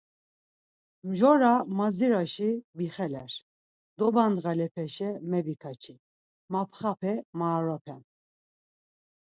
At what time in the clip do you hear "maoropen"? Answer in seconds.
7.39-8.01